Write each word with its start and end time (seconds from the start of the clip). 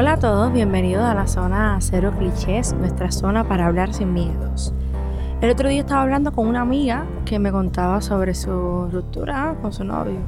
Hola 0.00 0.12
a 0.12 0.18
todos, 0.20 0.52
bienvenidos 0.52 1.02
a 1.02 1.12
la 1.12 1.26
zona 1.26 1.76
Cero 1.80 2.14
Clichés, 2.16 2.72
nuestra 2.72 3.10
zona 3.10 3.48
para 3.48 3.66
hablar 3.66 3.92
sin 3.92 4.12
miedos. 4.12 4.72
El 5.40 5.50
otro 5.50 5.68
día 5.68 5.80
estaba 5.80 6.02
hablando 6.02 6.30
con 6.30 6.46
una 6.46 6.60
amiga 6.60 7.04
que 7.24 7.40
me 7.40 7.50
contaba 7.50 8.00
sobre 8.00 8.36
su 8.36 8.88
ruptura 8.92 9.56
con 9.60 9.72
su 9.72 9.82
novio 9.82 10.20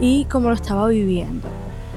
y 0.00 0.24
cómo 0.24 0.48
lo 0.48 0.56
estaba 0.56 0.88
viviendo. 0.88 1.46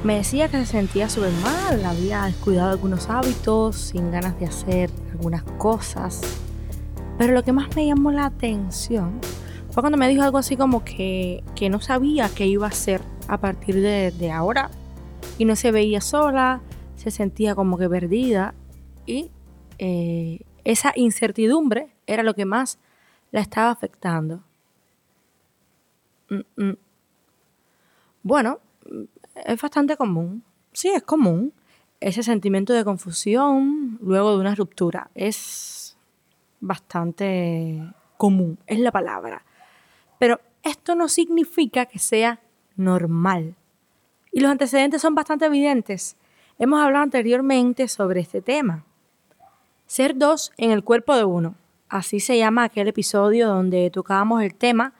Me 0.03 0.17
decía 0.17 0.47
que 0.47 0.57
se 0.57 0.67
sentía 0.67 1.09
súper 1.09 1.31
mal, 1.43 1.83
había 1.83 2.25
descuidado 2.25 2.69
algunos 2.69 3.09
hábitos, 3.09 3.77
sin 3.77 4.11
ganas 4.11 4.39
de 4.39 4.45
hacer 4.45 4.91
algunas 5.11 5.41
cosas. 5.57 6.21
Pero 7.17 7.33
lo 7.33 7.41
que 7.41 7.51
más 7.51 7.75
me 7.75 7.87
llamó 7.87 8.11
la 8.11 8.25
atención 8.25 9.13
fue 9.71 9.81
cuando 9.81 9.97
me 9.97 10.07
dijo 10.07 10.21
algo 10.21 10.37
así 10.37 10.55
como 10.55 10.83
que, 10.83 11.43
que 11.55 11.71
no 11.71 11.81
sabía 11.81 12.29
qué 12.29 12.45
iba 12.45 12.67
a 12.67 12.69
hacer 12.69 13.01
a 13.27 13.39
partir 13.39 13.81
de, 13.81 14.11
de 14.11 14.31
ahora 14.31 14.69
y 15.39 15.45
no 15.45 15.55
se 15.55 15.71
veía 15.71 15.99
sola, 15.99 16.61
se 17.01 17.09
sentía 17.09 17.55
como 17.55 17.79
que 17.79 17.89
perdida 17.89 18.53
y 19.07 19.31
eh, 19.79 20.41
esa 20.63 20.93
incertidumbre 20.95 21.89
era 22.05 22.21
lo 22.21 22.35
que 22.35 22.45
más 22.45 22.77
la 23.31 23.41
estaba 23.41 23.71
afectando. 23.71 24.43
Mm, 26.29 26.63
mm. 26.63 26.77
Bueno, 28.21 28.59
es 29.33 29.59
bastante 29.59 29.97
común. 29.97 30.43
Sí, 30.73 30.89
es 30.89 31.01
común. 31.01 31.53
Ese 31.99 32.21
sentimiento 32.21 32.71
de 32.71 32.83
confusión 32.83 33.97
luego 33.99 34.33
de 34.33 34.41
una 34.41 34.53
ruptura 34.53 35.09
es 35.15 35.97
bastante 36.59 37.81
común, 38.17 38.59
es 38.67 38.79
la 38.79 38.91
palabra. 38.91 39.43
Pero 40.19 40.39
esto 40.61 40.93
no 40.93 41.07
significa 41.07 41.87
que 41.87 41.97
sea 41.97 42.41
normal. 42.75 43.55
Y 44.31 44.39
los 44.41 44.51
antecedentes 44.51 45.01
son 45.01 45.15
bastante 45.15 45.47
evidentes. 45.47 46.15
Hemos 46.63 46.79
hablado 46.79 47.01
anteriormente 47.01 47.87
sobre 47.87 48.21
este 48.21 48.39
tema. 48.39 48.85
Ser 49.87 50.15
dos 50.15 50.51
en 50.57 50.69
el 50.69 50.83
cuerpo 50.83 51.15
de 51.15 51.23
uno. 51.23 51.55
Así 51.89 52.19
se 52.19 52.37
llama 52.37 52.65
aquel 52.65 52.87
episodio 52.87 53.47
donde 53.47 53.89
tocábamos 53.89 54.43
el 54.43 54.53
tema 54.53 54.93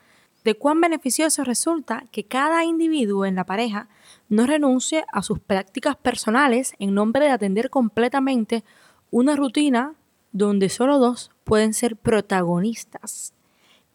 de 0.43 0.55
cuán 0.55 0.81
beneficioso 0.81 1.43
resulta 1.43 2.05
que 2.11 2.23
cada 2.23 2.65
individuo 2.65 3.27
en 3.27 3.35
la 3.35 3.43
pareja 3.43 3.89
no 4.27 4.47
renuncie 4.47 5.05
a 5.13 5.21
sus 5.21 5.37
prácticas 5.39 5.95
personales 5.95 6.73
en 6.79 6.95
nombre 6.95 7.25
de 7.25 7.31
atender 7.31 7.69
completamente 7.69 8.63
una 9.11 9.35
rutina 9.35 9.93
donde 10.31 10.67
solo 10.67 10.97
dos 10.97 11.29
pueden 11.43 11.75
ser 11.75 11.95
protagonistas 11.95 13.35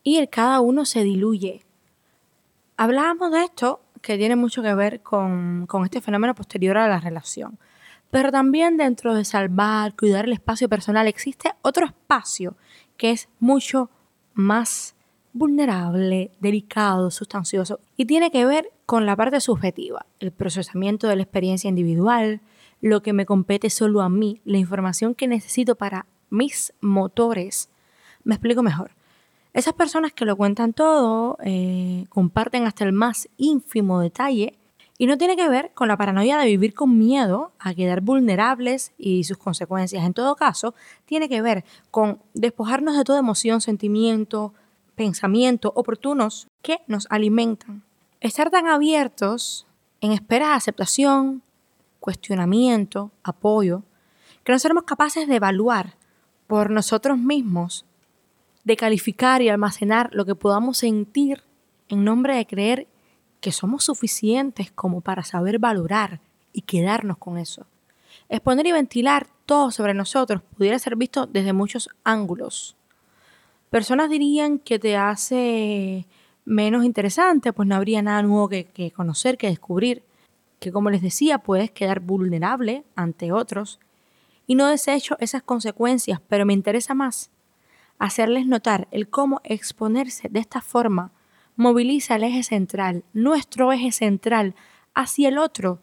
y 0.05 0.19
el 0.19 0.29
cada 0.29 0.61
uno 0.61 0.85
se 0.85 1.03
diluye. 1.03 1.65
Hablábamos 2.77 3.33
de 3.33 3.43
esto 3.43 3.81
que 4.03 4.19
tiene 4.19 4.37
mucho 4.37 4.63
que 4.63 4.75
ver 4.75 5.01
con, 5.03 5.67
con 5.67 5.85
este 5.85 6.01
fenómeno 6.01 6.35
posterior 6.35 6.77
a 6.79 6.89
la 6.89 7.01
relación. 7.01 7.59
Pero 8.11 8.31
también 8.31 8.77
dentro 8.77 9.15
de 9.15 9.25
salvar, 9.25 9.95
cuidar 9.97 10.25
el 10.27 10.33
espacio 10.33 10.69
personal, 10.69 11.07
existe 11.07 11.53
otro 11.63 11.87
espacio 11.87 12.57
que 12.97 13.11
es 13.11 13.29
mucho 13.41 13.91
más 14.35 14.95
vulnerable, 15.33 16.31
delicado, 16.41 17.11
sustancioso 17.11 17.81
y 17.97 18.07
tiene 18.07 18.31
que 18.31 18.47
ver 18.47 18.71
con 18.87 19.05
la 19.05 19.17
parte 19.17 19.41
subjetiva, 19.41 20.07
el 20.19 20.31
procesamiento 20.31 21.09
de 21.09 21.17
la 21.17 21.23
experiencia 21.23 21.69
individual, 21.69 22.41
lo 22.81 23.03
que 23.03 23.13
me 23.13 23.27
compete 23.27 23.69
solo 23.69 24.01
a 24.01 24.09
mí, 24.09 24.41
la 24.45 24.59
información 24.59 25.15
que 25.15 25.27
necesito 25.27 25.75
para 25.75 26.07
mis 26.31 26.73
motores. 26.81 27.69
Me 28.25 28.35
explico 28.35 28.63
mejor. 28.63 28.96
Esas 29.57 29.73
personas 29.73 30.13
que 30.13 30.27
lo 30.27 30.37
cuentan 30.37 30.75
todo, 30.75 31.39
eh, 31.43 32.05
comparten 32.11 32.67
hasta 32.67 32.85
el 32.85 32.93
más 32.93 33.27
ínfimo 33.39 34.01
detalle 34.01 34.59
y 34.99 35.07
no 35.07 35.17
tiene 35.17 35.35
que 35.35 35.49
ver 35.49 35.73
con 35.73 35.89
la 35.89 35.97
paranoia 35.97 36.37
de 36.37 36.45
vivir 36.45 36.75
con 36.75 36.99
miedo 36.99 37.53
a 37.59 37.73
quedar 37.73 38.03
vulnerables 38.03 38.93
y 38.99 39.25
sus 39.25 39.39
consecuencias. 39.39 40.05
En 40.05 40.13
todo 40.13 40.37
caso, 40.37 40.75
tiene 41.07 41.31
que 41.31 41.41
ver 41.41 41.65
con 41.91 42.21
despojarnos 42.35 42.99
de 42.99 43.05
toda 43.05 43.19
emoción, 43.19 43.63
sentimiento, 43.63 44.53
pensamiento 44.95 45.73
oportunos 45.75 46.49
que 46.61 46.83
nos 46.87 47.07
alimentan. 47.09 47.83
Estar 48.21 48.51
tan 48.51 48.67
abiertos 48.67 49.67
en 50.03 50.13
espera 50.13 50.49
de 50.49 50.55
aceptación, 50.57 51.41
cuestionamiento, 51.99 53.11
apoyo, 53.23 53.85
que 54.45 54.53
no 54.53 54.59
seremos 54.59 54.85
capaces 54.85 55.27
de 55.27 55.37
evaluar 55.37 55.95
por 56.47 56.71
nosotros 56.71 57.17
mismos 57.17 57.87
de 58.67 58.77
calificar 58.77 59.43
y 59.43 59.49
almacenar 59.49 60.11
lo 60.13 60.27
que 60.27 60.35
podamos 60.35 60.79
sentir 60.79 61.45
en 61.89 62.03
nombre 62.03 62.35
de 62.35 62.47
creer 62.47 62.89
que 63.41 63.53
somos 63.53 63.85
suficientes 63.85 64.73
como 64.73 65.03
para 65.03 65.23
saber 65.23 65.61
valorar 65.61 66.21
y 66.53 66.63
quedarnos 66.63 67.17
con 67.17 67.39
eso. 67.39 67.65
Exponer 68.29 68.67
y 68.67 68.73
ventilar 68.73 69.29
todo 69.47 69.71
sobre 69.71 69.95
nosotros 69.95 70.43
pudiera 70.57 70.81
ser 70.81 70.97
visto 70.97 71.27
desde 71.27 71.53
muchos 71.53 71.91
ángulos. 72.03 72.75
Personas 73.71 74.11
dirían 74.11 74.59
que 74.59 74.81
te 74.81 74.97
hace 74.97 76.09
menos 76.45 76.85
interesante, 76.85 77.53
pues 77.53 77.69
no 77.69 77.77
habría 77.77 78.03
nada 78.03 78.21
nuevo 78.23 78.49
que, 78.49 78.65
que 78.65 78.91
conocer, 78.91 79.39
que 79.39 79.47
descubrir, 79.47 80.03
que 80.59 80.73
como 80.73 80.91
les 80.91 81.03
decía, 81.03 81.39
puedes 81.39 81.71
quedar 81.71 82.01
vulnerable 82.01 82.83
ante 82.97 83.31
otros 83.31 83.79
y 84.45 84.57
no 84.57 84.67
desecho 84.67 85.17
esas 85.21 85.45
consecuencias, 85.45 86.21
pero 86.29 86.45
me 86.45 86.53
interesa 86.53 86.95
más 86.95 87.31
hacerles 87.99 88.47
notar 88.47 88.89
el 88.91 89.09
cómo 89.09 89.41
exponerse 89.45 90.29
de 90.29 90.41
esta 90.41 90.61
forma 90.61 91.13
moviliza 91.57 92.17
el 92.17 92.25
eje 92.25 92.43
central, 92.43 93.05
nuestro 93.13 93.73
eje 93.73 93.91
central, 93.91 94.55
hacia 94.95 95.29
el 95.29 95.39
otro, 95.39 95.81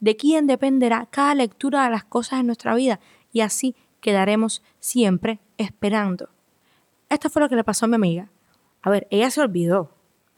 de 0.00 0.16
quien 0.16 0.46
dependerá 0.46 1.06
cada 1.10 1.34
lectura 1.34 1.84
de 1.84 1.90
las 1.90 2.04
cosas 2.04 2.40
en 2.40 2.46
nuestra 2.46 2.74
vida 2.74 3.00
y 3.32 3.40
así 3.40 3.74
quedaremos 4.00 4.62
siempre 4.80 5.40
esperando. 5.56 6.28
Esto 7.08 7.30
fue 7.30 7.40
lo 7.40 7.48
que 7.48 7.56
le 7.56 7.64
pasó 7.64 7.86
a 7.86 7.88
mi 7.88 7.94
amiga. 7.94 8.30
A 8.82 8.90
ver, 8.90 9.06
ella 9.10 9.30
se 9.30 9.40
olvidó 9.40 9.90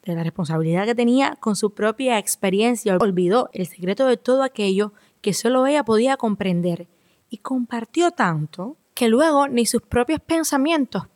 de 0.05 0.15
la 0.15 0.23
responsabilidad 0.23 0.85
que 0.85 0.95
tenía 0.95 1.37
con 1.41 1.57
su 1.57 1.75
propia 1.75 2.19
experiencia, 2.19 2.97
olvidó 2.97 3.51
el 3.53 3.67
secreto 3.67 4.07
de 4.07 4.17
todo 4.17 4.45
aquello 4.45 4.93
que 5.21 5.35
solo 5.35 5.67
ella 5.67 5.85
podía 5.85 6.17
comprender 6.17 6.87
y 7.29 7.39
compartió 7.39 8.13
tanto 8.13 8.77
que 8.95 9.09
luego 9.09 9.49
ni 9.49 9.67
sus 9.67 9.83
propios 9.83 10.21
pensamientos 10.21 11.09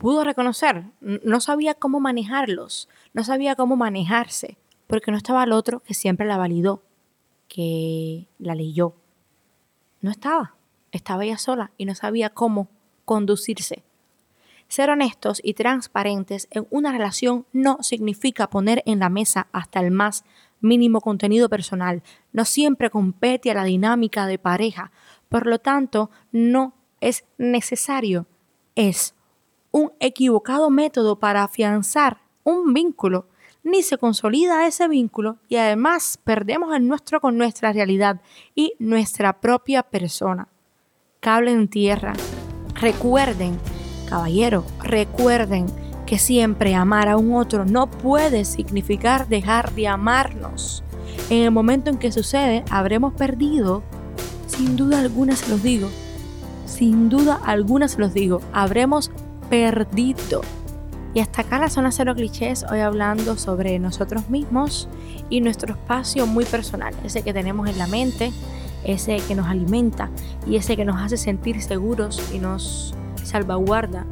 pudo 0.00 0.24
reconocer, 0.24 0.86
no 1.02 1.40
sabía 1.42 1.74
cómo 1.74 2.00
manejarlos, 2.00 2.88
no 3.12 3.22
sabía 3.22 3.54
cómo 3.54 3.76
manejarse, 3.76 4.56
porque 4.86 5.10
no 5.10 5.18
estaba 5.18 5.44
el 5.44 5.52
otro 5.52 5.80
que 5.80 5.92
siempre 5.92 6.26
la 6.26 6.38
validó, 6.38 6.82
que 7.48 8.26
la 8.38 8.54
leyó. 8.54 8.94
No 10.00 10.10
estaba, 10.10 10.54
estaba 10.90 11.26
ella 11.26 11.36
sola 11.36 11.72
y 11.76 11.84
no 11.84 11.94
sabía 11.94 12.30
cómo 12.30 12.70
conducirse. 13.04 13.84
Ser 14.68 14.88
honestos 14.88 15.38
y 15.44 15.52
transparentes 15.52 16.48
en 16.50 16.66
una 16.70 16.92
relación 16.92 17.44
no 17.52 17.76
significa 17.82 18.48
poner 18.48 18.82
en 18.86 19.00
la 19.00 19.10
mesa 19.10 19.48
hasta 19.52 19.80
el 19.80 19.90
más 19.90 20.24
mínimo 20.62 21.02
contenido 21.02 21.50
personal. 21.50 22.02
No 22.32 22.46
siempre 22.46 22.88
compete 22.88 23.50
a 23.50 23.54
la 23.54 23.64
dinámica 23.64 24.26
de 24.26 24.38
pareja. 24.38 24.92
Por 25.28 25.46
lo 25.46 25.58
tanto, 25.58 26.10
no 26.32 26.72
es 27.00 27.24
necesario. 27.36 28.26
Es 28.76 29.14
un 29.72 29.92
equivocado 30.00 30.70
método 30.70 31.18
para 31.18 31.42
afianzar 31.42 32.18
un 32.44 32.72
vínculo, 32.72 33.26
ni 33.62 33.82
se 33.82 33.98
consolida 33.98 34.66
ese 34.66 34.88
vínculo 34.88 35.36
y 35.48 35.56
además 35.56 36.18
perdemos 36.24 36.74
el 36.74 36.88
nuestro 36.88 37.20
con 37.20 37.36
nuestra 37.36 37.72
realidad 37.72 38.20
y 38.54 38.74
nuestra 38.78 39.40
propia 39.40 39.82
persona. 39.82 40.48
Cable 41.20 41.52
en 41.52 41.68
tierra. 41.68 42.14
Recuerden, 42.74 43.58
caballero, 44.08 44.64
recuerden 44.82 45.66
que 46.06 46.18
siempre 46.18 46.74
amar 46.74 47.08
a 47.08 47.16
un 47.16 47.34
otro 47.34 47.64
no 47.64 47.88
puede 47.90 48.44
significar 48.44 49.28
dejar 49.28 49.72
de 49.74 49.86
amarnos. 49.86 50.82
En 51.28 51.44
el 51.44 51.50
momento 51.50 51.90
en 51.90 51.98
que 51.98 52.10
sucede, 52.10 52.64
habremos 52.70 53.12
perdido, 53.12 53.82
sin 54.46 54.76
duda 54.76 55.00
alguna 55.00 55.36
se 55.36 55.48
los 55.50 55.62
digo, 55.62 55.88
sin 56.66 57.08
duda 57.10 57.40
alguna 57.44 57.86
se 57.86 57.98
los 57.98 58.14
digo, 58.14 58.40
habremos 58.52 59.10
perdido. 59.50 60.42
Y 61.12 61.20
hasta 61.20 61.42
acá 61.42 61.58
la 61.58 61.68
zona 61.68 61.90
cero 61.90 62.14
clichés, 62.14 62.64
hoy 62.70 62.78
hablando 62.78 63.36
sobre 63.36 63.78
nosotros 63.80 64.30
mismos 64.30 64.88
y 65.28 65.40
nuestro 65.40 65.74
espacio 65.74 66.26
muy 66.26 66.44
personal, 66.44 66.94
ese 67.04 67.22
que 67.22 67.32
tenemos 67.32 67.68
en 67.68 67.76
la 67.78 67.88
mente, 67.88 68.32
ese 68.84 69.18
que 69.18 69.34
nos 69.34 69.48
alimenta 69.48 70.08
y 70.46 70.56
ese 70.56 70.76
que 70.76 70.84
nos 70.84 71.00
hace 71.02 71.16
sentir 71.16 71.60
seguros 71.60 72.30
y 72.32 72.38
nos 72.38 72.94
salvaguarda 73.24 74.06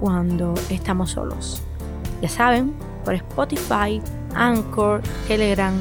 cuando 0.00 0.54
estamos 0.70 1.10
solos. 1.10 1.62
Ya 2.22 2.30
saben, 2.30 2.72
por 3.04 3.14
Spotify, 3.14 4.00
Anchor, 4.34 5.02
Telegram, 5.28 5.74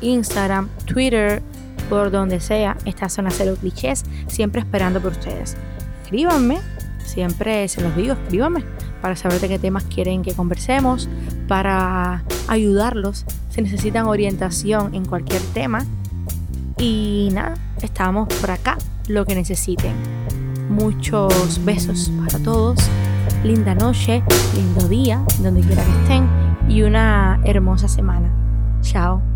Instagram, 0.00 0.68
Twitter, 0.86 1.42
por 1.90 2.12
donde 2.12 2.38
sea, 2.38 2.76
esta 2.84 3.08
zona 3.08 3.30
cero 3.30 3.56
clichés, 3.60 4.04
siempre 4.28 4.60
esperando 4.60 5.00
por 5.00 5.12
ustedes. 5.12 5.56
Escríbanme 6.04 6.60
Siempre 7.04 7.68
se 7.68 7.80
los 7.80 7.94
digo, 7.96 8.14
escríbanme 8.14 8.64
para 9.00 9.16
saber 9.16 9.40
de 9.40 9.48
qué 9.48 9.58
temas 9.58 9.84
quieren 9.84 10.22
que 10.22 10.32
conversemos, 10.32 11.08
para 11.48 12.22
ayudarlos 12.48 13.26
si 13.50 13.60
necesitan 13.60 14.06
orientación 14.06 14.94
en 14.94 15.04
cualquier 15.04 15.42
tema. 15.52 15.84
Y 16.78 17.28
nada, 17.32 17.54
estamos 17.82 18.32
por 18.40 18.50
acá, 18.50 18.78
lo 19.08 19.26
que 19.26 19.34
necesiten. 19.34 19.94
Muchos 20.70 21.62
besos 21.64 22.10
para 22.24 22.42
todos. 22.42 22.78
Linda 23.44 23.74
noche, 23.74 24.22
lindo 24.54 24.88
día, 24.88 25.22
donde 25.40 25.60
quiera 25.60 25.84
que 25.84 26.02
estén. 26.02 26.28
Y 26.68 26.82
una 26.82 27.40
hermosa 27.44 27.88
semana. 27.88 28.30
Chao. 28.80 29.31